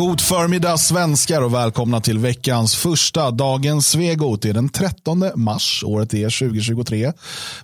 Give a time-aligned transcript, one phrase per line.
[0.00, 4.42] God förmiddag svenskar och välkomna till veckans första Dagens Svegot.
[4.42, 7.12] Det är den 13 mars, året är 2023.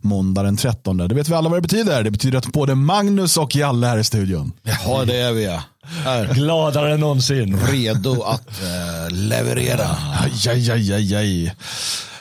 [0.00, 0.96] Måndag den 13.
[0.96, 2.02] Det vet vi alla vad det betyder.
[2.02, 4.52] Det betyder att både Magnus och Jalle är i studion.
[4.62, 5.44] Ja, det är vi.
[5.44, 5.62] ja.
[6.04, 7.60] Här, Gladare än någonsin.
[7.66, 9.96] redo att eh, leverera.
[10.24, 11.54] Aj, aj, aj, aj, aj.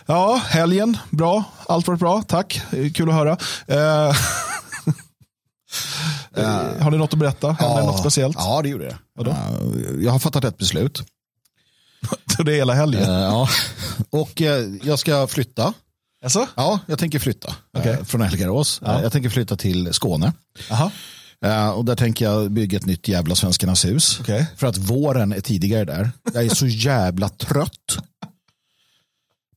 [0.05, 1.43] Ja, helgen, bra.
[1.68, 2.61] Allt var bra, tack.
[2.93, 3.38] Kul att höra.
[3.68, 4.16] Eh,
[6.38, 7.52] eh, har ni något att berätta?
[7.52, 8.35] Hände något speciellt?
[8.39, 8.98] Ja, det gjorde det.
[9.20, 9.35] Ja,
[10.02, 11.03] Jag har fattat ett beslut.
[12.38, 13.03] Så det är hela helgen?
[13.03, 13.49] Eh, ja.
[14.09, 14.41] Och
[14.84, 15.73] jag ska flytta.
[16.23, 16.48] Alltså?
[16.55, 18.05] Ja, jag tänker flytta Okej.
[18.05, 18.81] från Elgarås.
[18.85, 20.34] Eh, Jag tänker flytta till Skåne.
[20.71, 20.91] Aha.
[21.75, 24.17] Och där tänker jag bygga ett nytt jävla Svenskarnas hus.
[24.22, 24.47] Okej.
[24.58, 26.11] För att våren är tidigare där.
[26.33, 27.97] Jag är så jävla trött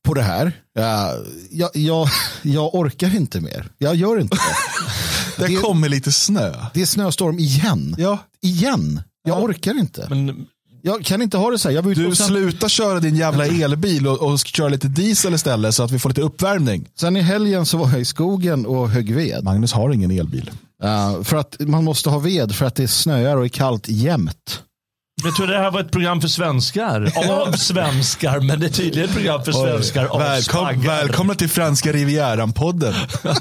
[0.03, 0.51] på det här.
[1.51, 2.09] Jag, jag,
[2.41, 3.69] jag orkar inte mer.
[3.77, 4.41] Jag gör inte det.
[5.39, 6.53] Det Det- kommer lite snö.
[6.73, 7.95] Det är snöstorm igen.
[7.97, 8.17] Ja.
[8.41, 9.01] Igen.
[9.23, 10.07] Jag orkar inte.
[10.09, 10.47] Men
[10.81, 11.81] Jag kan inte ha det så här.
[11.81, 15.91] Du sen, slutar köra din jävla elbil och, och köra lite diesel istället så att
[15.91, 16.87] vi får lite uppvärmning.
[16.99, 19.43] sen i helgen så var jag i skogen och högg ved.
[19.43, 20.51] Magnus har ingen elbil.
[20.83, 24.61] Uh, för att man måste ha ved för att det snöar och är kallt jämt.
[25.23, 27.11] Jag tror det här var ett program för svenskar.
[27.31, 30.81] Av svenskar, men det är tydligen ett program för svenskar av Välkom, spaggar.
[30.97, 32.93] välkomna till franska rivieran-podden.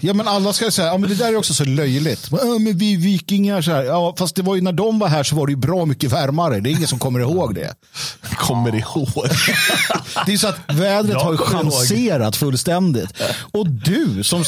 [0.00, 2.28] Ja men alla ska säga, ja men det där är också så löjligt.
[2.30, 3.82] Ja, men vi vikingar så här.
[3.84, 6.12] Ja fast det var ju när de var här så var det ju bra mycket
[6.12, 6.60] varmare.
[6.60, 7.74] Det är ingen som kommer ihåg det.
[8.36, 9.28] Kommer ihåg.
[10.26, 11.72] Det är så att vädret Jag har ju kommer ihåg.
[11.72, 13.12] chanserat fullständigt.
[13.52, 14.38] Och du som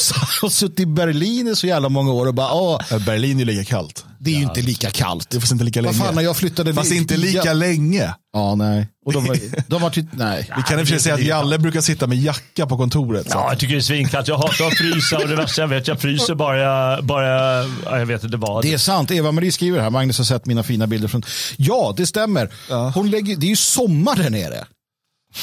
[0.41, 3.45] har suttit i Berlin i så jävla många år och bara, ja Berlin är ju
[3.45, 4.05] lika kallt.
[4.19, 5.29] Det är ju inte lika kallt.
[5.29, 6.05] Det fast inte lika Vad länge.
[6.05, 7.53] fan när jag flyttade Fast dit- inte lika Ja.
[7.53, 8.13] länge.
[8.33, 8.87] Ja, nej.
[9.05, 10.51] Och de var, de var typ, nej.
[10.57, 13.31] Vi kan i och för sig säga att Jalle brukar sitta med jacka på kontoret.
[13.31, 13.37] Så.
[13.37, 14.27] Ja, jag tycker det är svinkallt.
[14.27, 17.69] Jag hatar att frysa och det värsta jag vet, jag fryser bara jag, bara jag,
[17.85, 18.63] ja, jag vet inte vad.
[18.63, 19.11] Det är sant.
[19.11, 21.23] Eva-Marie skriver här, Magnus har sett mina fina bilder från...
[21.57, 22.49] Ja, det stämmer.
[22.93, 24.65] Hon lägger, det är ju sommar där nere.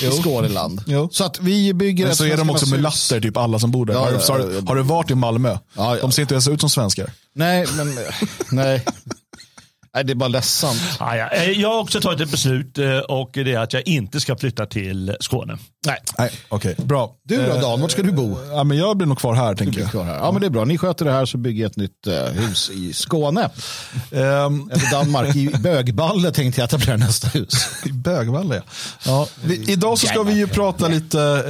[0.03, 0.83] I Skåneland.
[0.87, 1.09] Jo.
[1.13, 3.87] Så att vi bygger Men ett så är de också mulatter, typ alla som bor
[3.87, 3.95] där.
[3.95, 4.61] Ja, har, har, ja, ja.
[4.67, 5.49] har du varit i Malmö?
[5.49, 6.01] Ja, ja.
[6.01, 7.11] De ser inte ens ut som svenskar.
[7.35, 7.99] Nej, men
[8.51, 8.85] nej.
[9.97, 10.81] Nej, det är bara ledsamt.
[11.01, 11.29] Ja, ja.
[11.29, 14.37] Eh, Jag har också tagit ett beslut eh, och det är att jag inte ska
[14.37, 15.59] flytta till Skåne.
[15.87, 15.97] Nej.
[16.19, 16.75] Nej, okej.
[16.79, 17.15] Bra.
[17.25, 18.37] Du då Eh, Dan, vart ska du bo?
[18.53, 19.91] Ja, men jag blir nog kvar här, tänker jag.
[19.91, 20.17] kvar här.
[20.17, 20.65] Ja, men det är bra.
[20.65, 23.41] Ni sköter det här så bygger jag ett nytt hus i Skåne.
[24.13, 25.37] Ehm, Eller Danmark.
[25.37, 27.69] I Bögballe tänkte jag etablera nästa hus.
[27.85, 28.63] I Bögvalle, ja.
[29.07, 29.27] ja.
[29.45, 31.45] Vi, idag så ska vi ju prata lite,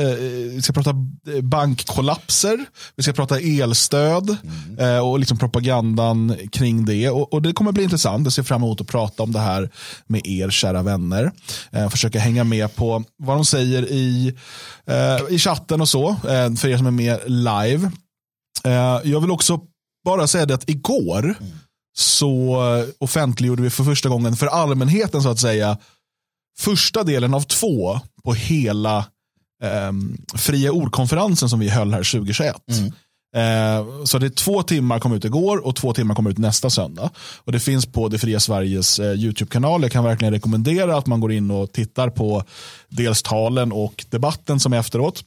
[0.54, 0.92] vi ska prata
[1.42, 2.58] bankkollapser,
[2.96, 4.36] vi ska prata elstöd
[4.78, 7.10] eh, och liksom propagandan kring det.
[7.10, 9.70] Och, och det kommer bli intressant, ser fram emot att prata om det här
[10.06, 11.32] med er kära vänner.
[11.72, 14.34] Eh, försöka hänga med på vad de säger i,
[14.86, 17.90] eh, i chatten och så, eh, för er som är med live.
[18.64, 19.60] Eh, jag vill också
[20.04, 21.34] bara säga det att igår
[21.96, 25.78] så eh, offentliggjorde vi för första gången för allmänheten så att säga
[26.58, 28.98] första delen av två på hela
[29.62, 29.92] eh,
[30.34, 32.56] fria ordkonferensen som vi höll här 2021.
[33.34, 36.70] Eh, så det är två timmar kom ut igår och två timmar kommer ut nästa
[36.70, 37.10] söndag.
[37.38, 39.82] Och Det finns på Det fria Sveriges eh, YouTube-kanal.
[39.82, 42.44] Jag kan verkligen rekommendera att man går in och tittar på
[42.88, 45.24] dels talen och debatten som är efteråt.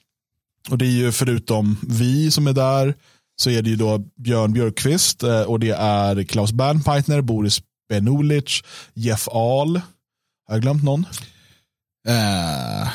[0.69, 2.93] Och det är ju förutom vi som är där
[3.41, 8.63] så är det ju då Björn Björkqvist eh, och det är Klaus Bernpeitner, Boris Benulic,
[8.93, 9.81] Jeff Ahl.
[10.47, 11.05] Har jag glömt någon?
[12.07, 12.87] Eh,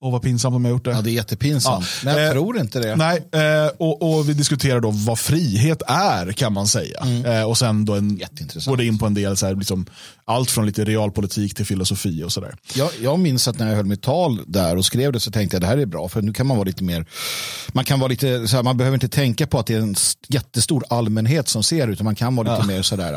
[0.00, 0.90] och vad pinsamt om jag gjort det.
[0.90, 1.84] ja, det är jättepinsamt.
[1.84, 2.00] Ja.
[2.04, 2.96] Men jag Eh, tror inte det.
[2.96, 7.00] Nej, eh, och, och vi diskuterar då vad frihet är kan man säga.
[7.26, 8.16] Eh, och sen då en,
[8.66, 9.86] går det in på en del, så här, liksom,
[10.24, 12.56] allt från lite realpolitik till filosofi och sådär.
[12.74, 15.54] Jag, jag minns att när jag höll mitt tal där och skrev det så tänkte
[15.56, 17.06] jag det här är bra för nu kan man vara lite mer
[17.72, 19.94] man kan vara lite så här, man behöver inte tänka på att det är en
[20.28, 23.12] jättestor allmänhet som ser utan man kan vara lite mer sådär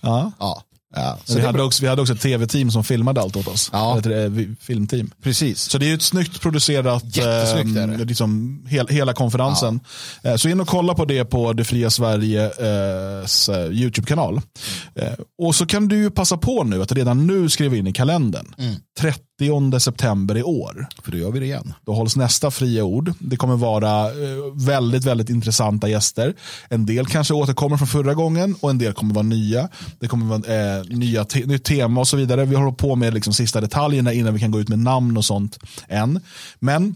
[0.00, 0.32] ja.
[0.38, 0.62] Ja.
[0.94, 1.00] Ja.
[1.00, 1.18] ja.
[1.24, 3.70] Så vi, hade också, vi hade också ett tv-team som filmade allt åt oss.
[3.72, 3.98] Ja.
[3.98, 5.10] Ett filmteam.
[5.22, 5.60] Precis.
[5.60, 9.80] Så det är ju ett snyggt producerat, Jättesnyggt eh, liksom, hel, hela konferensen.
[10.22, 14.40] Eh, så in och kolla på det på Det fria Sveriges eh, YouTube-kanal.
[14.94, 15.12] Eh,
[15.42, 18.46] och så kan du ju passa på nu att redan nu skriva in i kalendern.
[19.00, 19.27] 30
[19.80, 20.86] september i år.
[21.02, 21.74] För då gör vi det igen.
[21.84, 23.12] Då hålls nästa fria ord.
[23.18, 26.34] Det kommer vara eh, väldigt, väldigt intressanta gäster.
[26.68, 29.68] En del kanske återkommer från förra gången och en del kommer vara nya.
[29.98, 32.44] Det kommer vara eh, nya te nytt tema och så vidare.
[32.44, 35.24] Vi håller på med liksom sista detaljerna innan vi kan gå ut med namn och
[35.24, 35.58] sånt
[35.88, 36.20] än.
[36.58, 36.94] Men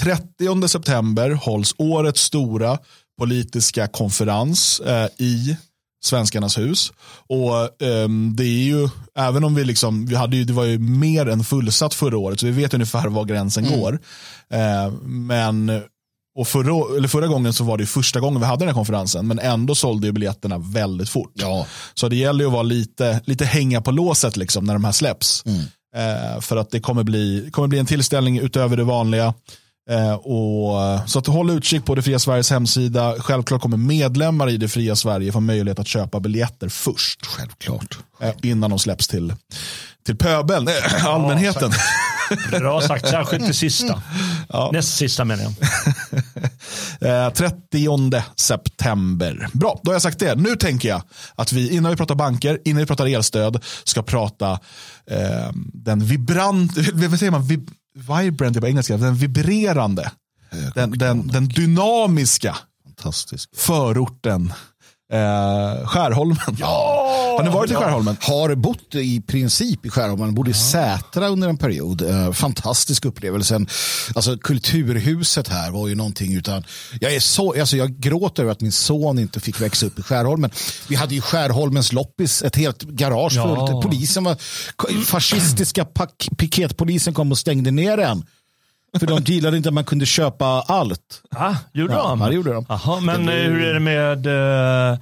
[0.00, 2.78] 30 september hålls årets stora
[3.18, 5.56] politiska konferens eh, i
[6.04, 6.92] Svenskarnas hus.
[7.28, 10.78] Och ehm, det är ju, även om vi liksom, vi hade ju, det var ju
[10.78, 13.98] mer än fullsatt förra året, så vi vet ungefär var gränsen går.
[14.52, 15.82] Eh, men
[16.36, 19.26] Och förra, eller förra gången så var det första gången vi hade den här konferensen,
[19.26, 21.32] men ändå sålde ju biljetterna väldigt fort.
[21.34, 21.66] Ja.
[21.94, 24.92] Så det gäller ju att vara lite, lite hänga på låset liksom, när de här
[24.92, 25.42] släpps.
[25.46, 25.60] Mm.
[25.96, 29.34] Eh, för att det kommer bli, kommer bli en tillställning utöver det vanliga.
[29.90, 33.14] Eh, och, så att håll utkik på Det Fria Sveriges hemsida.
[33.18, 37.26] Självklart kommer medlemmar i Det Fria Sverige få möjlighet att köpa biljetter först.
[37.26, 37.98] Självklart.
[38.20, 39.34] Eh, innan de släpps till,
[40.06, 41.72] till pöbeln, eh, allmänheten.
[42.50, 44.02] Bra sagt, särskilt det sista.
[44.72, 45.52] Näst sista menar jag.
[47.00, 49.48] Eh, 30 september.
[49.52, 50.34] Bra, då har jag sagt det.
[50.34, 51.02] Nu tänker jag
[51.34, 54.52] att vi, innan vi pratar banker, innan vi pratar elstöd, ska prata
[55.10, 60.10] eh, den vibrant, vad säger man, Vib, vibrant på engelska, den vibrerande,
[60.74, 63.50] den, den, den dynamiska Fantastisk.
[63.56, 64.52] förorten
[65.12, 66.36] eh, Skärholmen.
[67.36, 68.16] Har ni varit i Skärholmen?
[68.20, 72.02] Har bott i princip i Skärholmen, bodde i Sätra under en period.
[72.02, 73.66] Eh, fantastisk upplevelse.
[74.14, 76.64] Alltså kulturhuset här var ju någonting utan,
[77.00, 80.02] jag, är så, alltså, jag gråter över att min son inte fick växa upp i
[80.02, 80.50] Skärholmen.
[80.88, 83.66] Vi hade ju Skärholmens loppis, ett helt garage Ja.
[83.66, 83.82] fullt.
[83.82, 84.36] Polisen var,
[85.04, 88.24] fascistiska pak, piketpolisen kom och stängde ner den.
[88.98, 91.00] För de gillade inte att man kunde köpa allt.
[91.36, 92.20] Ah, gjorde Ja, de?
[92.20, 92.66] ja, det gjorde de.
[92.68, 94.98] Jaha, men eh, hur är det med uh,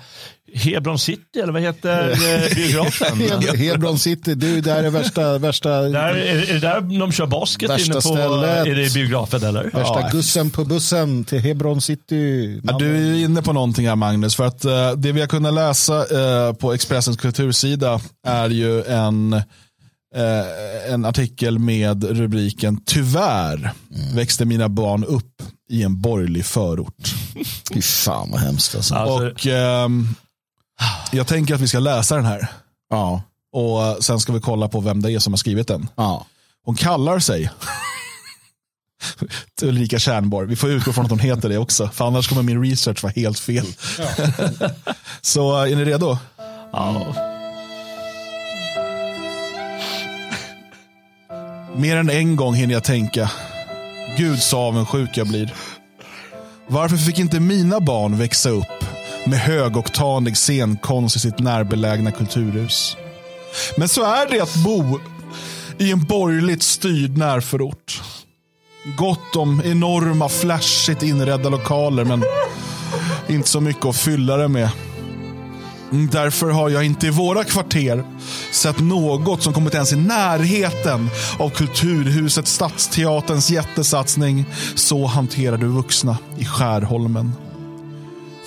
[0.54, 3.18] Hebron City, eller vad heter uh, biografen?
[3.58, 7.70] Hedron City, du, där är värsta, värsta, där, är, är det där de kör basket
[7.70, 8.66] Värsta inne på stället.
[8.66, 9.62] är det biografen eller?
[9.64, 10.08] värsta Ja.
[10.12, 12.60] gussen på bussen till Hebron City.
[12.64, 14.36] Ja, du är inne på någonting här Magnus.
[14.36, 19.42] För att eh, det vi har kunnat läsa eh, på Expressens kultursida är ju en,
[20.14, 23.72] eh, en artikel med rubriken Tyvärr
[24.14, 27.14] växte mina barn upp i en borgerlig förort.
[27.74, 28.94] Fy fan vad hemskt alltså.
[28.94, 30.08] Alltså, Och ehm,
[31.12, 32.48] jag tänker att vi ska läsa den här.
[32.90, 33.22] Ja.
[33.52, 35.88] Och eh, sen ska vi kolla på vem det är som har skrivit den.
[35.96, 36.26] ja.
[36.64, 37.50] Hon kallar sig
[39.62, 40.48] Ulrika Tjärnborg.
[40.48, 41.88] Vi får utgå från att hon heter det också.
[41.88, 43.66] För annars kommer min research vara helt fel.
[45.20, 46.18] Så är ni redo?
[46.72, 47.31] ja.
[51.76, 53.30] Mer än en gång hinner jag tänka.
[54.16, 55.54] Gud så avundsjuk jag blir.
[56.66, 58.84] Varför fick inte mina barn växa upp
[59.24, 62.96] med högoktanig scenkonst i sitt närbelägna kulturhus?
[63.76, 65.00] Men så är det att bo
[65.78, 68.02] i en borgerligt styrd närförort.
[68.96, 72.24] Gott om enorma flashigt inredda lokaler men
[73.28, 74.68] inte så mycket att fylla det med.
[75.92, 78.04] Mm, därför har jag inte i våra kvarter
[78.50, 84.44] sett något som kommit ens i närheten av Kulturhuset Stadsteaterns jättesatsning
[84.74, 87.32] Så hanterar du vuxna i Skärholmen.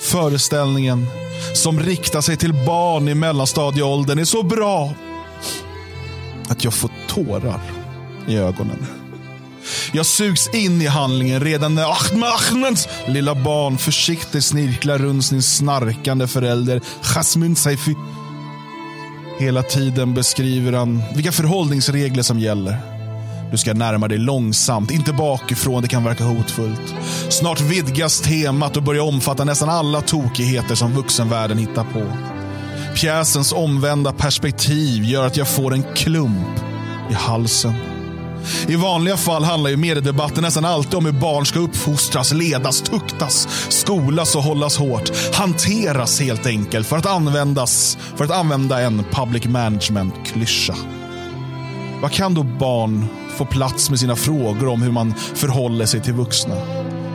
[0.00, 1.06] Föreställningen
[1.54, 4.92] som riktar sig till barn i mellanstadieåldern är så bra
[6.48, 7.60] att jag får tårar
[8.28, 9.05] i ögonen.
[9.96, 15.42] Jag sugs in i handlingen redan när Ahmed Ahmeds lilla barn försiktigt snirklar runt sin
[15.42, 17.94] snarkande förälder Jasmin Saifi.
[19.38, 22.78] Hela tiden beskriver han vilka förhållningsregler som gäller.
[23.50, 26.94] Du ska närma dig långsamt, inte bakifrån, det kan verka hotfullt.
[27.28, 32.06] Snart vidgas temat och börjar omfatta nästan alla tokigheter som vuxenvärlden hittar på.
[32.94, 36.60] Pjäsens omvända perspektiv gör att jag får en klump
[37.10, 37.95] i halsen.
[38.68, 43.48] I vanliga fall handlar ju mediedebatten nästan alltid om hur barn ska uppfostras, ledas, tuktas,
[43.68, 45.10] skolas och hållas hårt.
[45.34, 50.74] Hanteras helt enkelt för att användas, för att använda en public management-klyscha.
[52.02, 56.14] Vad kan då barn få plats med sina frågor om hur man förhåller sig till
[56.14, 56.54] vuxna?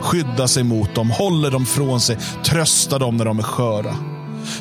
[0.00, 3.96] Skydda sig mot dem, håller dem från sig, trösta dem när de är sköra.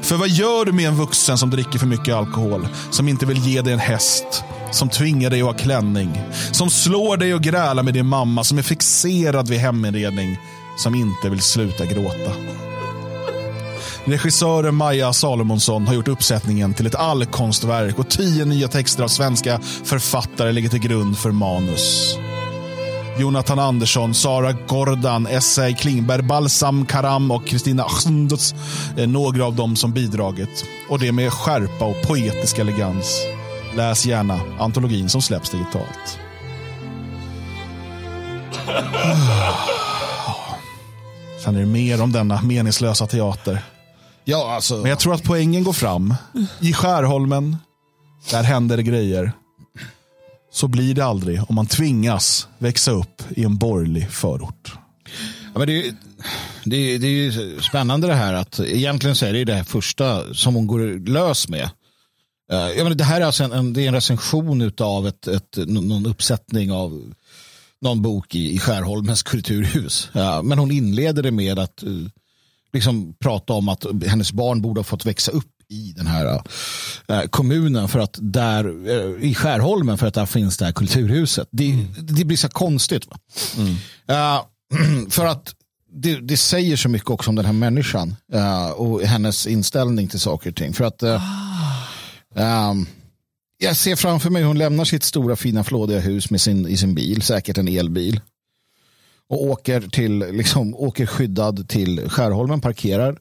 [0.02, 2.68] För vad gör du med en vuxen som dricker för mycket alkohol?
[2.90, 4.44] Som inte vill ge dig en häst?
[4.72, 6.22] Som tvingar dig att ha klänning?
[6.52, 8.44] Som slår dig och grälar med din mamma?
[8.44, 10.38] Som är fixerad vid heminredning?
[10.78, 12.32] Som inte vill sluta gråta?
[14.06, 19.60] Regissören Maja Salomonsson har gjort uppsättningen till ett allkonstverk och tio nya texter av svenska
[19.84, 22.18] författare ligger till grund för manus.
[23.20, 28.56] Jonathan Andersson, Sara Gordan, Essay Klingberg, Balsam Karam och Kristina Achndos
[28.98, 30.66] är några av dem som bidragit.
[30.90, 33.22] Och det med skärpa och poetisk elegans.
[33.76, 36.20] Läs gärna antologin som släpps digitalt.
[41.44, 43.64] Sen är det mer om denna meningslösa teater.
[44.24, 44.78] Ja, alltså.
[44.78, 46.16] Men jag tror att poängen går fram.
[46.60, 47.58] I Skärholmen,
[48.32, 49.32] där händer det grejer.
[50.54, 54.74] Så blir det aldrig om man tvingas växa upp i en borgerlig förort.
[55.54, 55.94] Ja, men det, är-
[56.66, 59.64] det, är- det är ju spännande det här att egentligen så är det det här
[59.64, 61.70] första som hon går lös med.
[62.52, 65.28] Eh, Jag menar, det här är alltså en, en, det är en recension av ett,
[65.28, 67.14] ett, nå- någon uppsättning av
[67.82, 70.10] någon bok i, i Skärholmens kulturhus.
[70.14, 72.08] Ja, men hon inleder det med att uh,
[72.74, 76.42] liksom prata om att hennes barn borde ha fått växa upp i den här
[77.12, 81.48] uh, kommunen för att där uh, i Skärholmen för att där finns det här kulturhuset.
[81.52, 81.88] Det, mm.
[81.98, 83.08] det blir så konstigt.
[83.58, 83.76] Mm.
[85.10, 85.56] för att
[85.94, 88.16] det, det, säger så mycket också om den här människan
[88.76, 90.74] och hennes inställning till saker och ting.
[90.74, 91.22] För att ah.
[92.34, 92.88] Um,
[93.58, 96.96] jag ser framför mig hon lämnar sitt stora fina flådiga hus med sin, i sin
[96.96, 98.22] bil, säkert en elbil.
[99.30, 103.20] Och åker, till, liksom, åker skyddad till Skärholmen, parkerar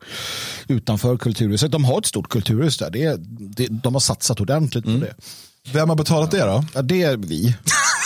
[0.68, 1.72] utanför kulturhuset.
[1.72, 2.90] De har ett stort kulturhus där.
[2.90, 3.16] Det,
[3.56, 5.00] det, de har satsat ordentligt på mm.
[5.00, 5.14] det.
[5.72, 6.64] Vem har betalat det då?
[6.74, 7.56] Ja, det är vi.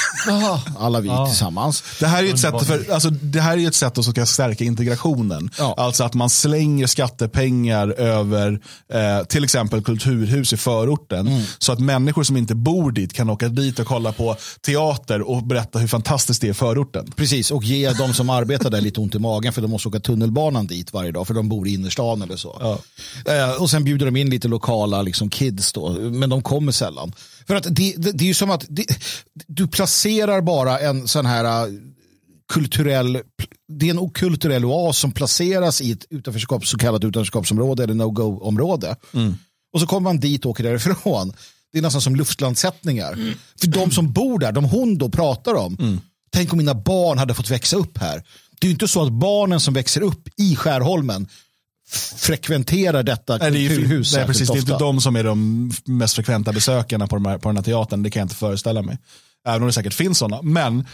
[0.78, 1.26] Alla vi ja.
[1.26, 1.82] tillsammans.
[2.00, 4.64] Det här är ett sätt, för, alltså, det här är ett sätt att ska stärka
[4.64, 5.50] integrationen.
[5.58, 5.74] Ja.
[5.76, 8.60] Alltså att man slänger skattepengar över
[8.92, 11.26] eh, till exempel kulturhus i förorten.
[11.26, 11.42] Mm.
[11.58, 15.42] Så att människor som inte bor dit kan åka dit och kolla på teater och
[15.42, 17.12] berätta hur fantastiskt det är i förorten.
[17.16, 20.00] Precis, och ge de som arbetar där lite ont i magen för de måste åka
[20.00, 22.58] tunnelbanan dit varje dag för de bor i innerstan eller så.
[22.60, 22.78] Ja.
[23.32, 27.12] Eh, och sen bjuder de in lite lokala liksom, kids då, men de kommer sällan.
[27.46, 28.86] För att det, det, det är ju som att det,
[29.46, 31.74] du placerar bara en sån här uh,
[32.52, 33.20] kulturell,
[33.68, 38.96] det är en kulturell oas som placeras i ett utanförskap, så kallat utanförskapsområde eller no-go-område.
[39.14, 39.34] Mm.
[39.72, 41.32] Och så kommer man dit och åker därifrån.
[41.72, 43.12] Det är nästan som luftlandsättningar.
[43.12, 43.34] Mm.
[43.60, 46.00] För de som bor där, de hon då pratar om, mm.
[46.32, 48.22] tänk om mina barn hade fått växa upp här.
[48.60, 51.28] Det är ju inte så att barnen som växer upp i Skärholmen
[52.16, 54.14] frekventerar detta kulturhus.
[54.14, 57.38] Nej, precis, det är inte de som är de mest frekventa besökarna på, de här,
[57.38, 58.02] på den här teatern.
[58.02, 58.98] Det kan jag inte föreställa mig.
[59.46, 60.42] Även om det säkert finns sådana.
[60.42, 60.86] Men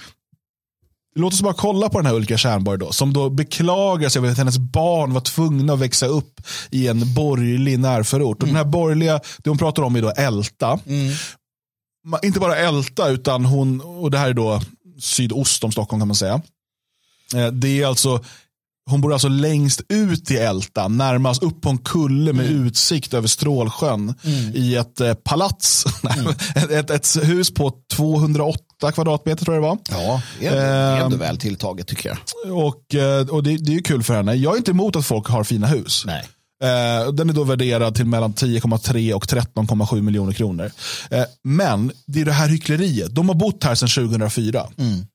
[1.14, 2.92] låt oss bara kolla på den här Ulrika Tjärnborg då.
[2.92, 7.14] Som då beklagar sig över att hennes barn var tvungna att växa upp i en
[7.14, 8.36] borgerlig närförort.
[8.36, 8.54] Och mm.
[8.54, 10.78] den här borgerliga, det hon pratar om är då Älta.
[10.86, 11.14] Mm.
[12.22, 14.60] Inte bara Älta utan hon, och det här är då
[15.00, 16.42] sydost om Stockholm kan man säga.
[17.34, 18.24] Eh, det är alltså
[18.90, 22.66] hon bor alltså längst ut i Älta, närmast upp på en kulle med mm.
[22.66, 24.54] utsikt över Strålsjön mm.
[24.54, 25.84] i ett eh, palats.
[26.18, 26.34] Mm.
[26.78, 29.78] ett, ett, hus på 208 kvadratmeter tror jag det var.
[29.90, 32.18] Ja, det är ändå eh, väl tilltaget tycker jag.
[32.56, 34.34] Och, eh, och det, det är kul för henne.
[34.34, 36.02] Jag är inte emot att folk har fina hus.
[36.06, 36.24] Nej.
[36.62, 40.70] Eh, den är då värderad till mellan 10,3 och 13,7 miljoner kronor.
[41.10, 43.14] Eh, men det är det här hyckleriet.
[43.14, 44.66] De har bott här sedan 2004.
[44.78, 45.06] Mm.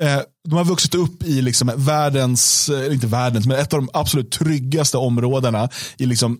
[0.00, 3.90] Eh, de har vuxit upp i liksom världens, eh, inte världens, men ett av de
[3.92, 6.38] absolut tryggaste områdena i liksom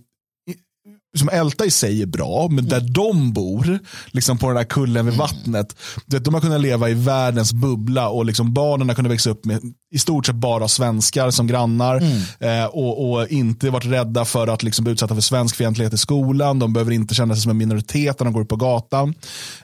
[1.18, 2.92] som Älta i sig är bra, men där mm.
[2.92, 5.18] de bor, liksom på den där kullen vid mm.
[5.18, 9.44] vattnet, de har kunnat leva i världens bubbla och liksom barnen har kunnat växa upp
[9.44, 9.60] med
[9.94, 12.62] i stort sett bara svenskar som grannar mm.
[12.62, 15.98] eh, och, och, inte varit rädda för att liksom bli utsatta för svensk fientlighet i
[15.98, 16.58] skolan.
[16.58, 19.14] De behöver inte känna sig som en minoritet när de går ut på gatan.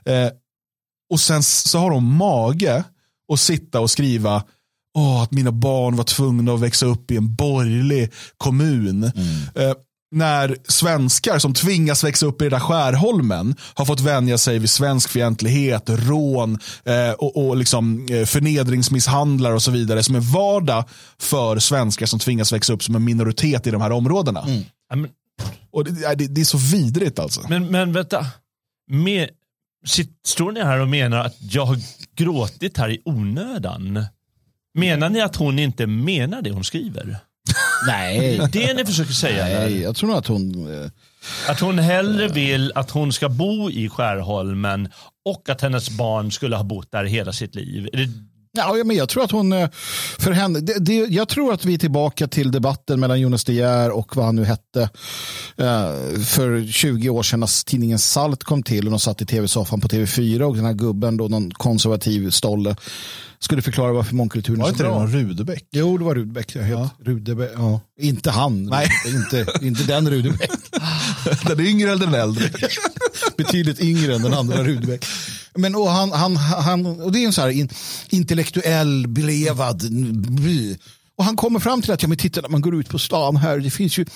[0.05, 0.29] Eh,
[1.13, 2.85] och sen så har de mage
[3.29, 4.43] och sitta och skriva
[4.95, 9.13] oh, att mina barn var tvungna att växa upp i en borgerlig kommun.
[9.15, 9.71] Mm.
[9.71, 9.75] Eh,
[10.11, 14.71] när svenskar som tvingas växa upp i den där Skärholmen har fått vänja sig vid
[14.71, 20.85] svensk fientlighet, rån eh, och, och liksom, eh, förnedringsmisshandlar och så vidare som är vardag
[21.19, 24.41] för svenskar som tvingas växa upp som en minoritet i de här områdena.
[24.43, 25.09] Mm.
[25.71, 27.41] Och det, det, det, är så vidrigt alltså.
[27.49, 28.27] Men, men vänta,
[28.91, 29.29] med,
[30.27, 31.79] står ni här och menar att jag har
[32.17, 34.05] gråtit här i onödan?
[34.75, 37.17] Menar ni att hon inte menar det hon skriver?
[37.87, 38.41] Nej.
[38.53, 39.45] Det är det ni försöker säga?
[39.45, 40.75] Nej, jag tror nog att hon...
[40.83, 40.91] Eh,
[41.49, 44.89] att hon hellre vill att hon ska bo i Skärholmen
[45.25, 47.89] och att hennes barn skulle ha bott där hela sitt liv.
[47.93, 48.13] Är det
[48.59, 49.69] Ja, men jag tror att hon, eh,
[50.19, 53.53] för henne, det, det, jag tror att vi är tillbaka till debatten mellan Jonas De
[53.53, 54.83] Geer och vad han nu hette
[55.57, 59.81] eh, för 20 år sedan när tidningen Salt kom till och de satt i tv-soffan
[59.81, 62.77] på TV4 och den här gubben, då, någon konservativ stolle,
[63.39, 64.91] skulle förklara varför mångkulturen är så bra.
[64.95, 65.65] Var inte det någon Rudebäck?
[65.71, 66.57] Jo, det var Rudebäck.
[66.57, 66.91] Jag ja.
[67.05, 67.81] Rudebäck ja.
[68.01, 68.89] Inte han, Nej.
[69.07, 70.51] Inte, inte den Rudebäck.
[71.47, 72.51] den yngre eller den äldre?
[73.37, 75.05] Betydligt yngre än den andra Rudebäck.
[75.55, 77.69] Men, och, han, han, han, och det är en så här in,
[78.09, 79.83] intellektuell, belevad
[81.19, 83.37] och han kommer fram till att ja, men titta när man går ut på stan
[83.37, 84.07] här, det finns ju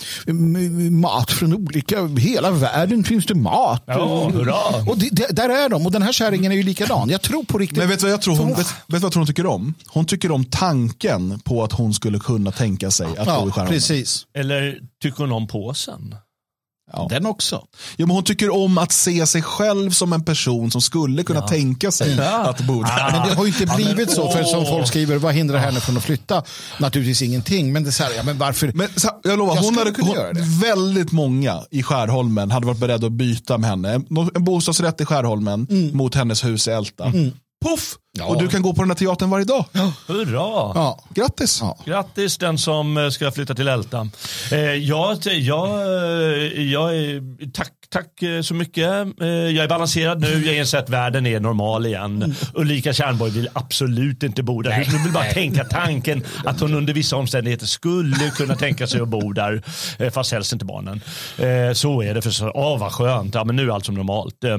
[0.91, 3.83] mat från olika, hela världen finns det mat.
[3.87, 4.91] Ja, hurra.
[4.91, 7.09] och det, där är de och den här kärringen är ju likadan.
[7.09, 7.79] Jag tror på riktigt.
[7.79, 9.75] Men vet du vad jag tror hon, vet, vet vad jag tror hon tycker om?
[9.87, 13.53] Hon tycker om tanken på att hon skulle kunna tänka sig att ja, bo i
[13.53, 13.73] skärmen.
[13.73, 14.27] Precis.
[14.35, 16.15] Eller tycker hon om påsen?
[16.93, 17.07] Ja.
[17.11, 17.65] Den också.
[17.97, 21.41] Ja, men hon tycker om att se sig själv som en person som skulle kunna
[21.41, 21.49] ja.
[21.49, 22.49] tänka sig ja.
[22.49, 23.13] att bo där.
[23.13, 24.31] Men det har ju inte blivit så.
[24.31, 26.43] För som folk skriver, vad hindrar henne från att flytta?
[26.79, 27.73] Naturligtvis ingenting.
[27.73, 28.73] Men det är så här, ja, men varför?
[28.75, 33.07] Men, så, jag lovar, jag hon hade, hon, väldigt många i Skärholmen hade varit beredda
[33.07, 33.93] att byta med henne.
[34.35, 35.97] En bostadsrätt i Skärholmen mm.
[35.97, 37.05] mot hennes hus i Älta.
[37.05, 37.33] Mm.
[37.65, 37.97] Puff!
[38.19, 38.25] Ja.
[38.27, 39.65] Och du kan gå på den här teatern varje dag.
[40.07, 40.73] Hurra!
[40.75, 41.01] Ja.
[41.15, 41.59] Grattis.
[41.61, 41.79] Ja.
[41.85, 44.09] Grattis den som eh, ska flytta till Älta.
[44.51, 48.85] Eh, jag, jag, eh, jag är, tack, tack eh, så mycket.
[49.21, 50.47] Eh, jag är balanserad nu.
[50.47, 52.35] Jag inser att världen är normal igen.
[52.55, 54.89] Ulrika Tjärnborg vill absolut inte bo där.
[54.93, 59.09] Hon vill bara tänka tanken att hon under vissa omständigheter skulle kunna tänka sig att
[59.09, 59.63] bo där.
[59.99, 61.01] Eh, fast helst inte barnen.
[61.39, 62.23] Eh, så är det.
[62.23, 63.35] för så, Åh vad skönt.
[63.35, 64.45] Ja, men nu är allt som normalt.
[64.45, 64.59] Eh,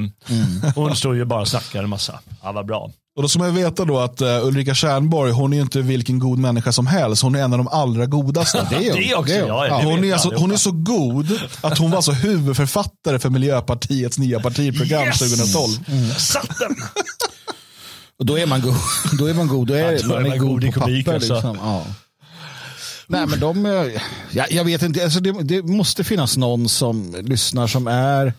[0.75, 2.19] Hon står ju bara och snackar en massa.
[2.43, 2.91] Ja, vad bra.
[3.15, 6.19] Och då ska man veta då att uh, Ulrika Tjärnborg, hon är ju inte vilken
[6.19, 7.21] god människa som helst.
[7.23, 8.67] Hon är en av de allra godaste.
[8.69, 9.01] Det är hon.
[9.01, 9.49] Det också, Det är hon.
[9.49, 10.41] ja, är alltså, allihopa.
[10.43, 15.19] hon är så god att hon var alltså huvudförfattare för Miljöpartiets nya partiprogram Yes!
[15.19, 15.69] 2012.
[16.17, 16.75] Satt den!
[18.19, 18.75] Och då är man god.
[19.19, 19.67] Då är man god.
[19.67, 21.15] Då är, Ja, då är man, man god, god i på komik, papper.
[21.15, 21.33] alltså.
[21.33, 21.57] Liksom.
[21.61, 21.85] Ja.
[23.07, 24.01] Nej, men de, eh,
[24.31, 28.33] jag, jag vet inte, alltså det, det måste finnas någon som lyssnar som är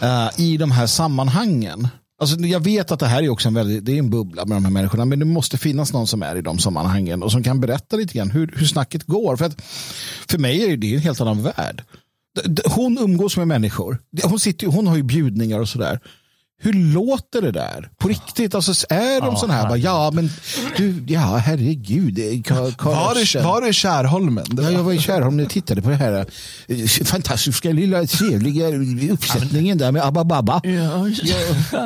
[0.00, 1.88] eh, i de här sammanhangen.
[2.20, 4.56] Alltså, jag vet att det här är också en, väldigt, det är en bubbla med
[4.56, 7.42] de här människorna, men det måste finnas någon som är i de sammanhangen och som
[7.42, 9.36] kan berätta lite grann hur, hur snacket går.
[9.36, 9.62] För, att,
[10.28, 11.84] för mig är det en helt annan värld.
[12.64, 13.98] Hon umgås med människor.
[14.22, 16.00] Hon, sitter, hon har ju bjudningar och sådär.
[16.62, 17.88] Hur låter det där?
[17.98, 18.54] På riktigt?
[18.54, 20.30] Alltså, är de Ja, sådana här, bara, ja men
[20.76, 22.18] du, ja herregud.
[22.48, 24.44] Var var är Kärholmen?
[24.56, 26.26] Ja, jag var i Kärrholm och tittade på det här
[26.68, 28.68] eh, fantastiska lilla trevliga
[29.12, 30.60] uppsättningen där med Abba Babba.
[30.64, 31.06] Ja,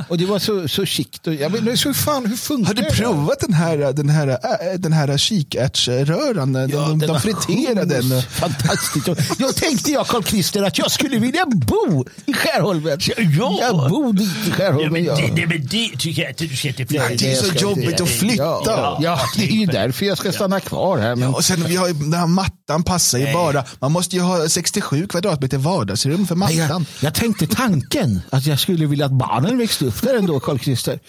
[0.08, 1.26] och det var så, så chict.
[1.26, 2.90] Och, ja, men, så fan, hur funkar Har du det?
[2.90, 4.36] provat den här, den här, äh,
[4.78, 6.52] den här kikärtsröran?
[6.52, 8.22] De, Ja, de, den de har friterar den.
[8.22, 9.08] Fantastiskt.
[9.38, 12.98] Jag tänkte jag Carl Christer att jag skulle vilja bo i Skärholmen.
[13.16, 13.58] Ja.
[13.60, 14.92] Jag bor dit i Ja, Skärholmen.
[14.92, 15.16] men ja.
[15.16, 18.08] det, det, men det tycker jag inte du ska Nej, det är så jobbigt att
[18.08, 18.42] flytta.
[18.42, 21.16] Ja, ja, det är ju därför jag ska stanna kvar här.
[21.16, 21.28] Men...
[21.28, 23.64] Ja, och sen vi har den här mattan passar ju bara.
[23.78, 26.56] Man måste ju ha 67 kvadratmeter vardagsrum för mattan.
[26.56, 30.58] Jag, jag tänkte tanken att jag skulle vilja att barnen växte upp där ändå, Carl
[30.58, 31.00] Christer.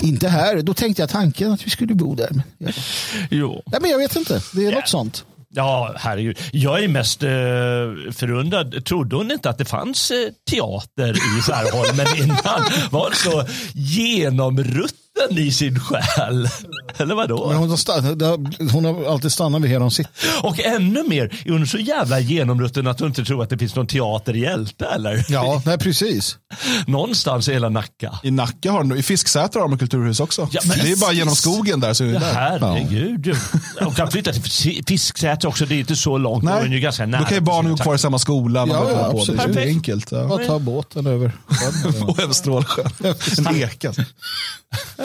[0.00, 0.62] Inte här.
[0.62, 2.28] Då tänkte jag tanken att vi skulle bo där.
[2.30, 2.72] Men, ja.
[3.30, 3.62] Jo.
[3.66, 4.42] Nej, men jag vet inte.
[4.52, 5.24] Det är något sånt.
[5.56, 6.38] Ja, herregud.
[6.52, 7.28] Jag är mest eh,
[8.12, 8.84] förundrad.
[8.84, 10.16] Trodde hon inte att det fanns eh,
[10.50, 12.62] teater i Skärholmen innan?
[12.90, 16.48] Var så genomrutten i sin själ?
[16.96, 17.48] Eller vadå?
[17.48, 18.40] Men hon, har stannat,
[18.72, 20.12] hon har alltid stannat vid här hon sitter.
[20.42, 23.74] Och ännu mer, är hon så jävla genomrutten att hon inte tror att det finns
[23.74, 25.24] någon teater i Älta eller?
[25.28, 26.36] Ja, nej, precis.
[26.86, 28.18] Någonstans i hela Nacka.
[28.22, 30.48] I Nacka har de, i Fisksätra har de kulturhus också.
[30.52, 31.94] Ja, men det är bara genom skogen där.
[31.94, 32.32] Så är det Ja, där.
[32.34, 33.36] herregud.
[33.80, 34.42] Hon kan flytta till
[34.86, 36.44] Fisksätra också, det är inte så långt.
[36.44, 38.66] Nej, Hon är ju ganska nära då kan ju barnen gå kvar i samma skola.
[38.68, 39.20] Ja, ja, på det.
[39.20, 39.54] absolut.
[39.54, 40.12] det är enkelt.
[40.12, 40.26] Ja.
[40.28, 41.32] Bara ta båten över.
[42.06, 42.90] Och över Strålsjön.
[43.38, 43.92] En eka.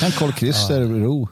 [0.00, 1.28] Kan Carl Christer ro.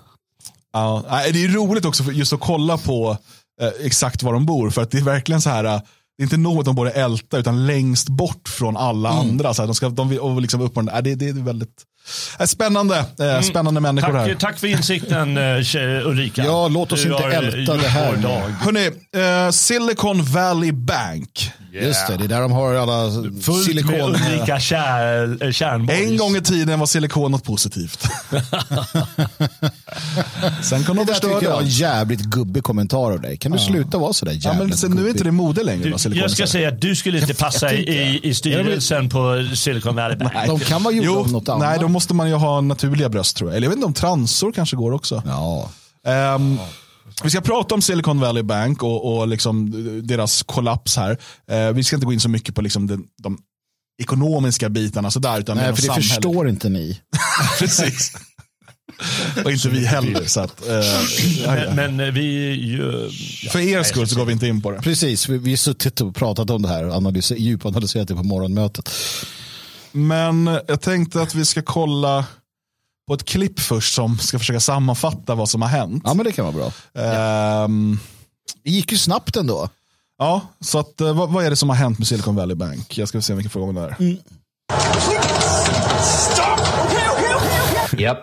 [0.72, 3.16] Ja, det är roligt också för just att kolla på
[3.60, 4.70] eh, exakt var de bor.
[4.70, 5.64] För att det är verkligen så här.
[5.64, 5.80] eh,
[6.16, 9.54] Det är inte nog att de bor i Älta utan längst bort från alla andra.
[9.54, 11.82] Så här, de ska, de vill, och liksom upp på den, det, det är väldigt
[12.46, 12.96] spännande.
[13.20, 14.28] Eh, spännande människor här.
[14.28, 16.44] Tack, tack för insikten eh, Ulrika.
[16.44, 18.16] Ja, låt oss Du inte älta det här.
[18.60, 18.86] Hörrni,
[19.46, 21.50] eh, Silicon Valley Bank.
[21.74, 24.00] Just det, det är där de har alla Fullt med silikon.
[24.00, 26.00] Ulrika kär, eh, Tjärnborgs.
[26.00, 28.04] En gång i tiden var silikon något positivt.
[30.62, 33.36] Sen kom de Det där tyckte jag förstöra var en jävligt gubbig kommentar av dig.
[33.36, 35.10] Kan du sluta vara sådär Ja, jävla men sen, nu är gubbig?
[35.10, 35.84] inte det mode längre.
[35.84, 37.92] Du, va, silikon jag ska i säga att du skulle inte passa inte.
[37.92, 40.32] i, i styrelsen på Silicon Valley Bank.
[40.46, 41.68] De kan vara gjorda Jo, av något annat.
[41.68, 43.56] nej, då måste man ju ha naturliga bröst tror jag.
[43.56, 45.22] Eller jag vet inte om transor kanske går också.
[45.26, 45.70] Ja.
[46.06, 46.58] Ehm,
[47.24, 49.70] vi ska prata om Silicon Valley Bank och, och liksom
[50.06, 51.18] deras kollaps här.
[51.50, 53.38] Eh, vi ska inte gå in så mycket på liksom den, de
[54.02, 55.40] ekonomiska bitarna sådär.
[55.40, 56.06] Utan Nej, för det samhället.
[56.06, 57.00] förstår inte ni.
[57.58, 58.12] Precis.
[59.44, 60.24] och inte vi heller.
[60.26, 61.00] Så att, eh, ja,
[61.58, 61.74] ja.
[61.74, 63.10] Men, men vi ju...
[63.50, 64.80] För er skull så går vi inte in på det.
[64.80, 68.22] Precis, vi, vi har suttit och pratat om det här och analyser, djupanalyserat det på
[68.22, 68.90] morgonmötet.
[69.92, 72.24] Men jag tänkte att vi ska kolla
[73.08, 76.02] på ett klipp först som ska försöka sammanfatta vad som har hänt.
[76.06, 76.54] Ja, men det kan vara
[76.94, 77.02] bra.
[77.04, 77.98] Ehm,
[78.64, 79.68] Det gick ju snabbt ändå.
[80.18, 82.98] ja, så att, eh, vad, vad är det som har hänt med Silicon Valley Bank?
[82.98, 83.96] Jag ska se om vi kan få igång det här.
[87.98, 88.18] Yep,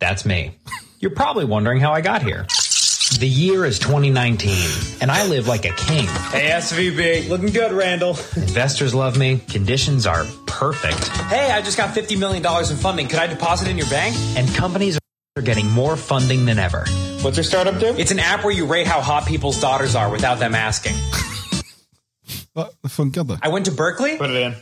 [0.00, 0.50] that's me.
[1.00, 2.46] You're probably wondering how I got here.
[3.20, 4.50] The year is 2019,
[5.00, 6.06] and I live like a king.
[6.32, 7.28] Hey, SVB.
[7.28, 8.16] Looking good, Randall.
[8.36, 10.26] Investors love me, conditions are
[10.62, 13.08] perfect, Hey, I just got $50 million in funding.
[13.08, 14.14] Could I deposit in your bank?
[14.36, 14.96] and companies
[15.36, 16.84] are getting more funding than ever.
[17.22, 17.86] What's your startup do?
[17.98, 20.94] It's an app where you rate how hot people's daughters are without them asking.
[22.54, 22.68] Va?
[22.82, 23.38] Det funkar inte.
[23.42, 24.16] I went to Berkeley.
[24.18, 24.54] Put it in.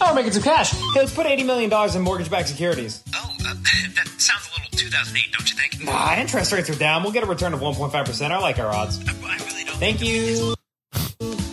[0.00, 0.72] Oh, we're making some cash.
[0.72, 3.02] Hey, let's put $80 million in mortgage-backed securities.
[3.14, 3.54] Oh, uh,
[3.94, 5.84] that sounds a little 2008, don't you think?
[5.84, 7.02] Nah, interest rates are down.
[7.02, 8.30] We'll get a return of 1.5%.
[8.30, 8.98] I like our odds.
[9.08, 9.12] I
[9.48, 9.78] really don't.
[9.78, 10.55] Thank you.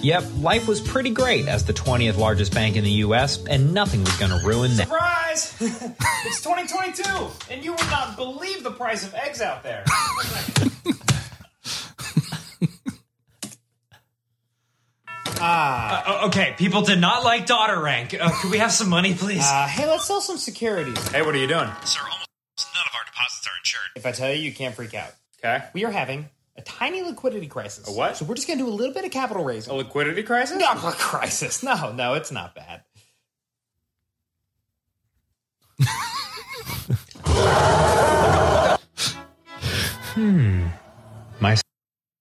[0.03, 4.01] Yep, life was pretty great as the 20th largest bank in the US, and nothing
[4.01, 4.89] was going to ruin that.
[4.89, 5.55] Surprise!
[6.25, 7.03] it's 2022,
[7.49, 9.85] and you would not believe the price of eggs out there.
[15.45, 18.13] Uh, okay, people did not like daughter rank.
[18.17, 19.43] Uh, could we have some money, please?
[19.43, 20.97] Uh, hey, let's sell some securities.
[21.09, 21.67] Hey, what are you doing?
[21.83, 22.29] Sir, almost
[22.73, 23.89] none of our deposits are insured.
[23.97, 25.09] If I tell you, you can't freak out.
[25.43, 25.65] Okay.
[25.73, 27.87] We are having a tiny liquidity crisis.
[27.87, 28.17] A what?
[28.17, 29.73] So we're just going to do a little bit of capital raising.
[29.73, 30.57] A liquidity crisis?
[30.57, 31.63] No, a crisis.
[31.63, 32.83] No, no, it's not bad.
[40.13, 40.67] Hmm.
[41.39, 41.55] My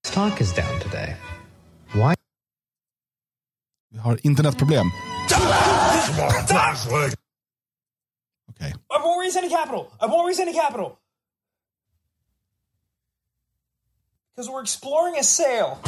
[0.04, 1.14] stock is down today.
[1.92, 2.14] Why?
[3.92, 4.92] Vi har internetproblem.
[8.48, 8.72] Okej.
[8.90, 9.92] I won't raise any capital.
[10.00, 11.01] I won't raise any capital.
[14.34, 15.78] Because we're exploring a sale.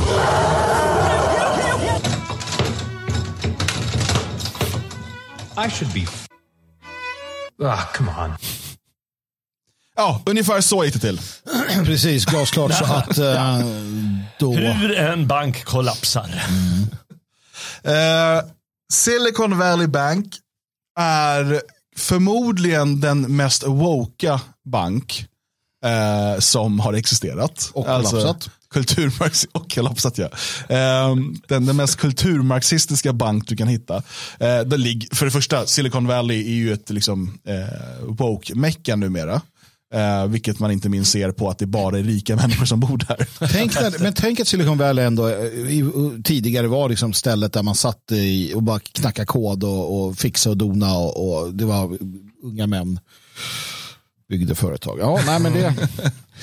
[5.57, 6.03] I should be.
[6.03, 6.29] F-
[7.63, 8.35] Ah, come on.
[9.97, 11.21] Ja, ungefär så gick det till.
[11.85, 12.75] Precis, glasklart.
[12.75, 13.59] så att eh,
[14.39, 14.53] då...
[14.53, 16.31] Hur en bank kollapsar.
[17.85, 18.45] Eh,
[18.93, 20.35] Silicon Valley Bank
[20.99, 21.63] är
[21.97, 25.27] förmodligen den mest woka bank
[25.85, 27.71] eh, som har existerat.
[27.75, 28.51] Och kollapsat.
[28.71, 30.29] kulturmarx och kollapsat ja.
[30.69, 31.17] Eh,
[31.49, 33.97] den, den mest kulturmarxistiska bank du kan hitta.
[34.41, 39.41] Eh, det ligger, för det första, Silicon Valley är ju ett liksom, eh, woke-mecka numera.
[39.95, 42.99] Eh, vilket man inte minst ser på att det bara är rika människor som bor
[42.99, 43.49] där.
[43.53, 45.91] Tänk när, men tänk att Silicon Valley ändå eh, i,
[46.25, 50.51] tidigare var liksom stället där man satt i och bara knackade kod och, och fixa
[50.51, 51.99] och dona och, och det var
[52.43, 53.01] unga män
[54.39, 54.99] byggde företag.
[55.01, 55.75] Ja, nej men det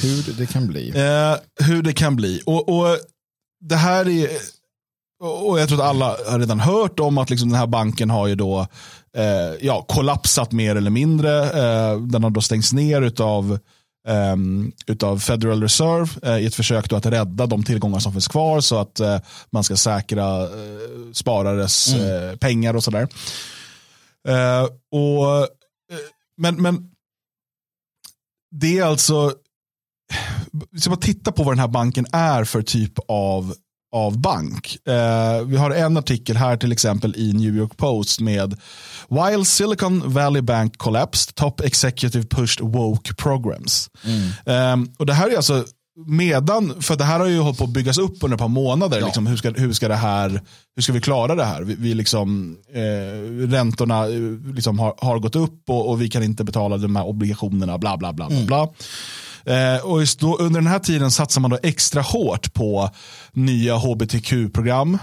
[0.02, 0.90] hur det kan bli.
[0.90, 2.42] Eh, hur det kan bli.
[2.46, 2.98] Och, och
[3.62, 4.30] det här är,
[5.24, 8.28] och jag tror att alla har redan hört om att liksom den här banken har
[8.28, 8.68] ju då
[9.18, 11.44] eh, ja, kollapsat mer eller mindre.
[11.44, 13.60] Eh, den har då stängts ner utav,
[14.08, 14.36] eh,
[14.88, 18.78] utav Federal Reserve eh, i ett försök att rädda de tillgångar som finns kvar så
[18.78, 20.50] att eh, man ska säkra eh,
[21.14, 23.08] sparares eh, pengar och sådär.
[24.92, 25.48] Och,
[26.38, 26.91] men, men
[28.52, 29.34] det är alltså
[30.72, 33.54] vi ska bara titta på vad den här banken är för typ av,
[33.96, 34.88] av bank.
[34.88, 38.60] Eh, vi har en artikel här till exempel i New York Post med
[39.10, 43.90] While Silicon Valley Bank collapsed, top executive pushed woke programs.
[44.46, 45.66] Eh, och det här är alltså
[46.08, 49.02] medan, för det här har ju hållit på att byggas upp under ett par månader.
[49.02, 50.42] Liksom, hur, ska, hur, ska det här,
[50.76, 51.62] hur ska vi klara det här?
[51.62, 56.24] Vi, vi liksom, eh, räntorna eh, liksom har, har gått upp och, och vi kan
[56.24, 57.78] inte betala de här obligationerna.
[57.78, 58.70] Bla, bla, bla, bla, bla.
[59.46, 62.90] Eh, och då, under den här tiden satsar man då extra hårt på
[63.32, 64.98] nya hbtq-program.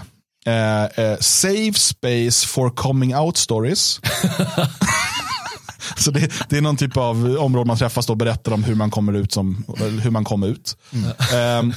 [0.45, 3.99] Eh, eh, Save space for coming out stories.
[5.97, 8.91] Så det, det är någon typ av område man träffas och berättar om hur man
[8.91, 9.31] kommer ut.
[9.31, 9.65] Som,
[10.01, 10.77] hur man kom ut.
[11.33, 11.73] Ehm,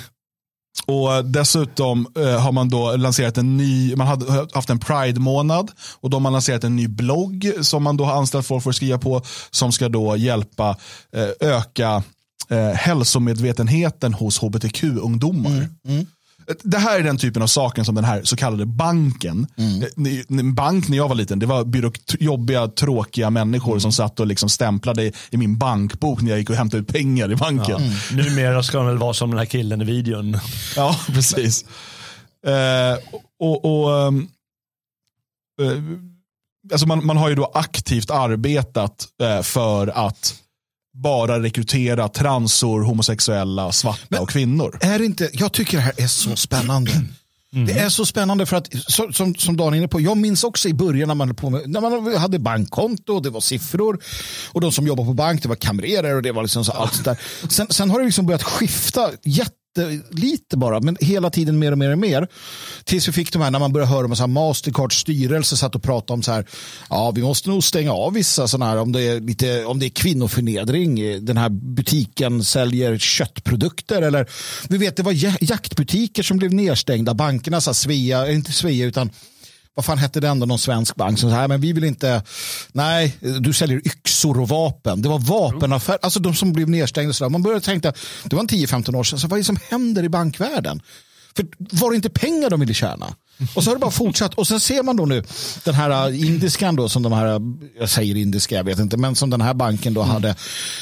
[0.86, 5.70] och Dessutom eh, har man då lanserat en ny, man hade haft en Pride-månad
[6.00, 8.70] och då har man lanserat en ny blogg som man då har anställt folk för
[8.70, 10.76] att skriva på som ska då hjälpa
[11.16, 12.02] eh, öka
[12.48, 15.68] eh, hälsomedvetenheten hos hbtq-ungdomar.
[16.62, 19.46] Det här är den typen av saker som den här så kallade banken.
[20.28, 24.26] En bank när jag var liten, det var byråk- jobbiga, tråkiga människor som satt och
[24.26, 27.80] liksom stämplade i, i min bankbok när jag gick och hämtade ut pengar i banken.
[28.12, 30.38] Numera ska de väl vara som den här killen i videon.
[30.76, 31.64] Ja, precis.
[32.46, 34.28] Eh, och, och, ehm,
[35.62, 35.82] eh,
[36.72, 40.34] alltså man, man har ju då aktivt arbetat eh, för att
[40.94, 44.78] bara rekrytera transor, homosexuella, svarta och kvinnor.
[44.80, 46.90] Är det inte, jag tycker det här är så spännande.
[47.66, 48.68] Det är så spännande för att,
[49.14, 51.70] som, som Dan är inne på, jag minns också i början när man, på med,
[51.70, 53.98] när man hade bankkonto och det var siffror
[54.52, 57.04] och de som jobbar på bank, det var kamrerer och det var liksom så allt
[57.04, 57.18] där.
[57.48, 59.10] Sen, sen har det liksom börjat skifta
[59.80, 62.28] jättelite bara, men hela tiden mer och mer och mer.
[62.84, 65.74] Tills vi fick de här, när man började höra om så här Mastercards styrelse satt
[65.74, 66.46] och pratade om så här,
[66.90, 69.86] ja vi måste nog stänga av vissa sådana här, om det är, lite, om det
[69.86, 74.28] är kvinnoförnedring, eh, den här butiken säljer köttprodukter eller
[74.68, 78.86] vi vet det var jaktbutiker som blev nedstängda, bankerna, så här, Svea, eh, inte Svea
[78.86, 79.10] utan
[79.74, 82.22] vad fan hette den då, någon svensk bank som sa, här, men vi vill inte,
[82.72, 85.02] nej, du säljer yxor och vapen.
[85.02, 87.12] Det var vapenaffär, alltså de som blev nedstängda.
[87.12, 87.28] Så där.
[87.30, 87.92] Man började tänka,
[88.24, 90.82] det var en 10-15 år sedan, så vad är det som händer i bankvärlden?
[91.36, 93.06] För var det inte pengar de ville tjäna?
[93.54, 94.34] Och så har det bara fortsatt.
[94.34, 95.24] Och sen ser man då nu
[95.64, 97.40] den här äh, indiskan då som de här,
[97.80, 100.34] jag säger indiska, jag vet inte, men som den här banken då hade.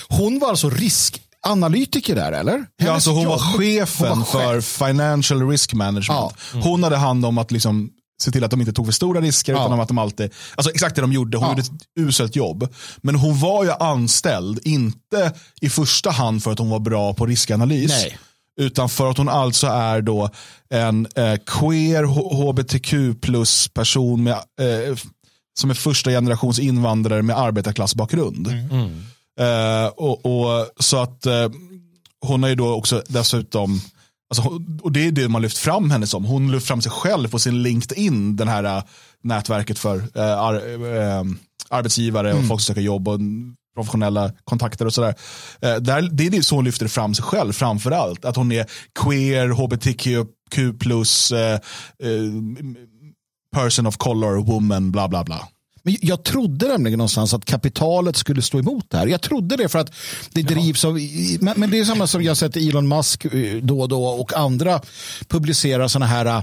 [0.09, 2.64] Hon var alltså risk, analytiker där eller?
[2.76, 4.64] Ja, alltså hon var jobb- chefen hon var för chef.
[4.64, 6.33] financial risk management.
[6.53, 9.52] Hon hade hand om att liksom se till att de inte tog för stora risker
[9.52, 9.66] Ja.
[9.66, 11.37] utan att de alltid, alltså exakt det de gjorde.
[11.38, 11.50] Hon Ja.
[11.50, 12.68] gjorde ett uselt jobb.
[12.96, 17.26] Men hon var ju anställd, inte i första hand för att hon var bra på
[17.26, 17.90] riskanalys.
[17.90, 18.18] Nej.
[18.61, 20.30] Utan för att hon alltså är då
[20.74, 24.96] en eh, queer hbtq plus person med, eh,
[25.61, 28.46] som är första generations invandrare med arbetarklassbakgrund.
[29.40, 31.48] Eh, och, och, så att eh,
[32.26, 33.80] hon har ju då också dessutom,
[34.31, 37.29] alltså, och det är det man lyft fram henne som, hon lyft fram sig själv
[37.29, 38.83] på sin LinkedIn, den här eh,
[39.23, 40.55] nätverket för eh, ar,
[40.97, 41.25] eh,
[41.69, 43.21] arbetsgivare och folk som söker jobb och
[43.75, 45.14] professionella kontakter och sådär.
[45.61, 48.25] Eh, där, det är det så hon lyfter fram sig själv framför allt.
[48.25, 48.66] Att hon är
[49.01, 50.09] queer, hbtq
[50.81, 51.33] plus,
[53.55, 55.49] person of color, woman, bla bla bla.
[55.83, 59.07] Men jag trodde nämligen någonstans att kapitalet skulle stå emot det här.
[59.07, 59.93] Jag trodde det för att
[60.33, 60.99] det drivs av...
[61.40, 64.33] Men, men det är samma som jag sett Elon Musk eh, då och då och
[64.37, 64.81] andra
[65.29, 66.43] publicerar sådana här eh,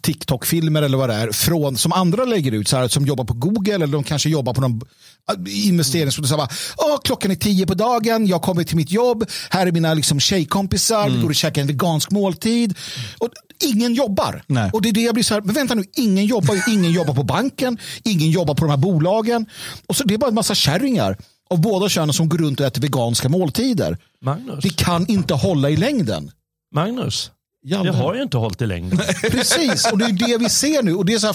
[0.00, 3.34] TikTok-filmer eller vad det är från, som andra lägger ut, så här, som jobbar på
[3.34, 4.80] Google eller de kanske jobbar på någon
[5.28, 9.94] eh, Åh, klockan är tio på dagen, jag kommer till mitt jobb, här är mina
[9.94, 12.78] liksom, tjejkompisar, vi går och käkar en vegansk måltid.
[13.18, 13.28] Och
[13.62, 14.42] ingen jobbar.
[14.46, 14.70] Nej.
[14.72, 16.62] Och det är det jag blir så här, men vänta nu, ingen jobbar, ju.
[16.72, 19.46] ingen jobbar på banken, ingen jobbar på de här bolagen.
[19.86, 21.18] Och så Det är bara en massa kärringar
[21.50, 23.98] av båda könen som går runt och äter veganska måltider.
[24.24, 26.30] Magnus, Det kan inte hålla i längden.
[26.74, 27.30] Magnus.
[27.64, 28.98] Ja, det har ju inte hållit i längden.
[29.30, 30.94] Precis, och det är det vi ser nu.
[30.94, 31.32] Och det är så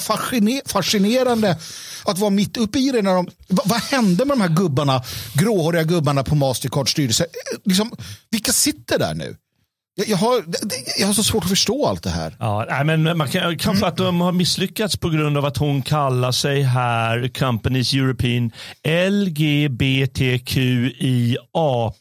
[0.65, 1.57] fascinerande
[2.05, 3.01] att vara mitt uppe i det.
[3.01, 7.23] När de, vad, vad hände med de här gubbarna, gråhåriga gubbarna på Mastercards styrelse?
[7.23, 7.91] Eh, Liksom,
[8.31, 9.35] vilka sitter där nu?
[10.05, 10.43] Jag, har,
[10.99, 12.35] jag har så svårt att förstå allt det här.
[12.39, 15.81] Ja, nej, men man kan, kanske att de har misslyckats på grund av att hon
[15.81, 18.51] kallar sig här Companies European
[19.09, 20.51] LGBTQIA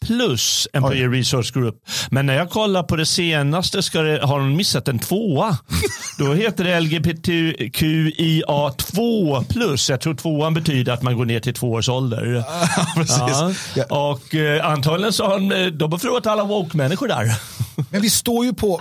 [0.00, 1.74] plus Employee Resource Group.
[2.10, 5.58] Men när jag kollar på det senaste ska det, har hon missat en tvåa.
[6.18, 8.44] Då heter det LGBTQIA
[8.78, 9.90] 2 plus.
[9.90, 12.44] Jag tror tvåan betyder att man går ner till två års ålder.
[12.94, 13.70] Precis.
[13.74, 13.84] Ja.
[14.12, 17.55] Och eh, antagligen så har hon, eh, de har förlorat alla woke-människor där.
[17.90, 18.80] Men vi står ju på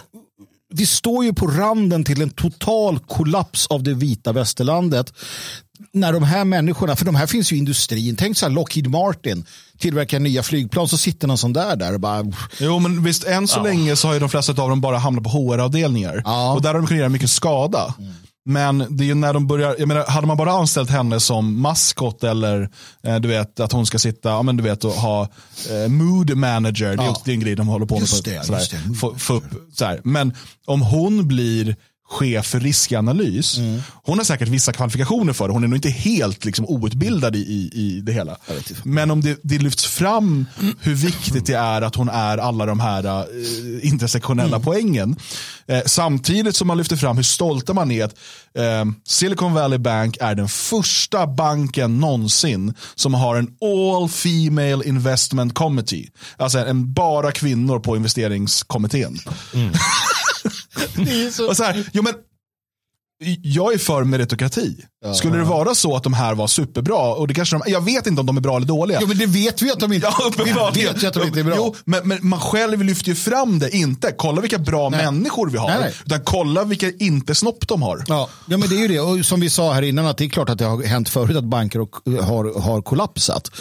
[0.74, 5.14] vi står ju på randen till en total kollaps av det vita västerlandet.
[5.92, 8.16] När de här människorna, för de här finns ju i industrin.
[8.16, 9.46] Tänk så här Lockheed Martin
[9.78, 12.26] tillverkar nya flygplan så sitter någon sån där där och bara
[12.60, 15.24] Jo, men visst, än så länge så har ju de flesta av dem bara hamnat
[15.24, 16.22] på HR-avdelningar.
[16.26, 16.54] Ja.
[16.54, 17.94] Och där har de kunnat göra mycket skada.
[18.48, 21.62] Men det är ju när de börjar, jag menar, hade man bara anställt henne som
[21.62, 22.70] maskot eller
[23.04, 25.22] eh, du vet att hon ska sitta, ja men du vet och ha
[25.72, 27.10] eh, mood manager, det är Ja.
[27.12, 28.02] också det är en grej de håller på med.
[28.02, 28.60] Just på- det, sådär.
[28.60, 30.02] just det, Få, få upp, sådär.
[30.04, 30.34] Men
[30.66, 31.76] om hon blir
[32.10, 33.82] chef för riskanalys, Mm.
[34.04, 37.40] hon har säkert vissa kvalifikationer för det, hon är nog inte helt liksom, outbildad i,
[37.40, 38.38] i, i det hela.
[38.84, 40.46] Men om det, det lyfts fram
[40.82, 43.24] hur viktigt det är att hon är alla de här eh,
[43.88, 45.16] intersektionella poängen.
[45.68, 48.16] Eh, samtidigt som man lyfter fram hur stolta man är att
[48.58, 55.54] eh, Silicon Valley Bank är den första banken någonsin som har en all female investment
[55.54, 56.10] committee.
[56.38, 59.18] Alltså en bara kvinnor på investeringskommittén.
[61.32, 61.48] så...
[61.48, 62.14] Och så här, jo men,
[63.42, 64.86] jag är för meritokrati.
[65.14, 68.08] Skulle det vara så att de här var superbra, och det kanske de, jag vet
[68.08, 69.02] inte om de är bra eller dåliga.
[69.02, 70.32] Ja men det vet vi att de inte, Ja,
[70.74, 71.54] vi vet ju att de inte är bra.
[71.58, 75.06] Jo, men, men man själv lyfter ju fram det, inte kolla vilka bra Nej.
[75.06, 75.94] människor vi har, Nej, nej.
[76.06, 78.04] utan kolla vilka inte snopp de har.
[78.08, 79.00] Ja, ja, men det är ju det.
[79.00, 81.38] Och som vi sa här innan, att det är klart att det har hänt förut
[81.38, 83.52] att banker och, har, har kollapsat.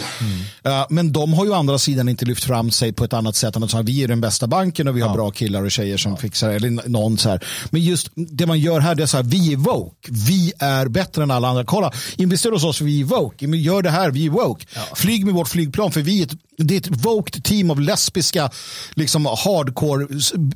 [0.65, 3.37] Eh, men de har ju å andra sidan inte lyft fram sig på ett annat
[3.37, 5.71] sätt än att säga vi är den bästa banken och vi har bra killar och
[5.71, 6.55] tjejer som fixar det.
[6.55, 7.45] Eller någon så här.
[7.71, 10.09] Men just det man gör här, det är så här, vi är woke.
[10.11, 11.65] Vi är bättre än alla andra.
[11.65, 13.47] Kolla, investera hos oss, vi är woke.
[13.47, 14.67] Gör det här, vi är woke.
[14.95, 18.51] Flyg med vårt flygplan, för vi är ett, det är ett woked team av lesbiska
[18.95, 20.07] liksom hardcore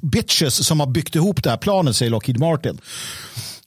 [0.03, 2.81] bitches som har byggt ihop det här planet, säger Lockheed Martin.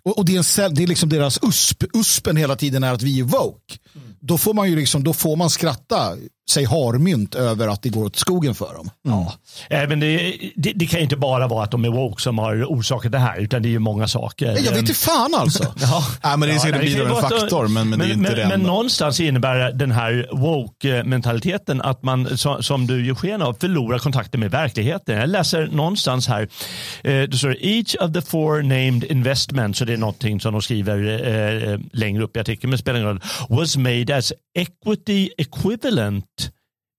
[0.03, 1.83] Och, och det, är en, det är liksom deras USP.
[1.93, 3.77] USPen hela tiden är att vi är woke.
[4.19, 6.17] Då får man ju liksom, då får man skratta
[6.49, 8.89] sig harmynt över att det går åt skogen för dem.
[9.03, 9.33] Ja.
[9.69, 12.37] Eh, Men det, det, det kan ju inte bara vara att de är woke som
[12.37, 14.45] har orsakat det här, utan det är ju många saker.
[14.47, 15.63] Jag vet inte fan alltså.
[15.81, 16.03] Ja.
[16.23, 18.43] Nej, men det är säkert ju bidragande faktor, men- men det är inte men, det
[18.43, 18.67] Men enda.
[18.67, 24.39] någonstans innebär den här woke-mentaliteten att man, så- som du ger sken av, förlorar kontakten
[24.39, 25.17] med verkligheten.
[25.17, 26.41] Jag läser någonstans här,
[27.03, 30.61] eh, det står each of the four named investments, så det är någonting som de
[30.61, 31.27] skriver
[31.73, 36.25] eh, längre upp i artikeln, men spelar ingen roll, was made as equity equivalent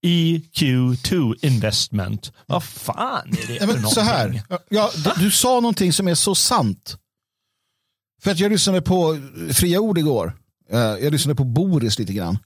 [0.03, 2.31] EQ2 investment.
[2.45, 4.57] Vad fan är det Ja, för men så här, någonting?
[4.69, 6.97] ja, du, du sa någonting som är så sant.
[8.23, 9.17] För att jag lyssnade på
[9.53, 10.33] Fria Ord igår.
[10.71, 12.37] Eh, Jag lyssnade på Boris lite grann.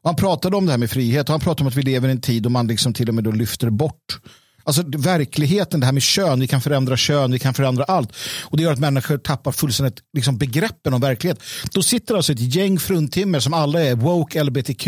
[0.00, 2.08] Och han pratade om det här med frihet och han pratade om att vi lever
[2.08, 4.20] i en tid då man liksom till och med då lyfter bort
[4.68, 8.12] Alltså verkligheten, det här med kön, vi kan förändra kön, vi kan förändra allt.
[8.42, 11.42] Och det gör att människor tappar fullständigt liksom, begreppen om verklighet.
[11.72, 14.86] Då sitter alltså ett gäng fruntimmer som alla är woke LBTQ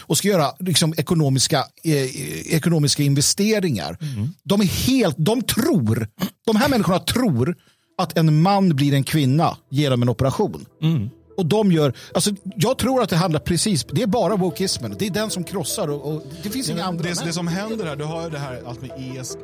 [0.00, 3.96] och ska göra liksom, ekonomiska, eh, ekonomiska investeringar.
[4.00, 4.28] Mm.
[4.42, 6.08] De är helt, de tror,
[6.46, 7.56] de här människorna tror
[7.98, 10.66] att en man blir en kvinna genom en operation.
[10.82, 11.10] Mm.
[11.36, 14.94] Och de gör, alltså, jag tror att det handlar precis, det är bara wokismen.
[14.98, 17.02] Det är den som krossar och, och det finns inga andra.
[17.02, 19.38] Det, det, som händer här, du har ju det här allt med ESG.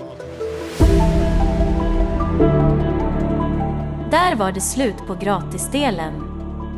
[0.00, 0.18] Och...
[4.10, 6.12] Där var det slut på gratisdelen.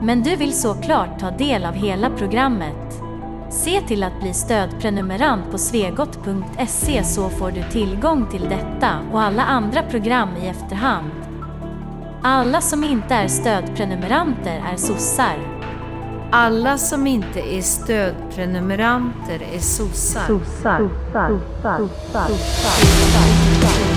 [0.02, 3.02] Men du vill såklart ta del av hela programmet.
[3.50, 9.42] Se till att bli stödprenumerant på svegot.se så får du tillgång till detta och alla
[9.42, 11.31] andra program i efterhand.
[12.24, 15.36] Alla som inte är stödprenumeranter är sossar.
[16.30, 20.26] Alla som inte är stödprenumeranter är sossar.
[20.26, 20.88] sossar.
[21.12, 21.38] sossar.
[21.62, 21.78] sossar.
[21.78, 22.28] sossar.
[22.28, 23.91] sossar.